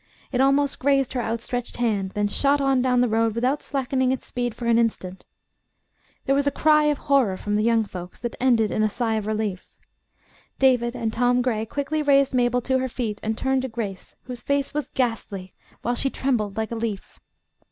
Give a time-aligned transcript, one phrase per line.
[0.31, 4.25] It almost grazed her outstretched hand, then shot on down the road without slackening its
[4.25, 5.25] speed for an instant.
[6.25, 9.13] There was a cry of horror from the young folks that ended in a sigh
[9.13, 9.69] of relief.
[10.57, 14.41] David and Tom Gray quickly raised Mabel to her feet and turned to Grace, whose
[14.41, 15.53] face was ghastly,
[15.83, 17.19] while she trembled like a leaf.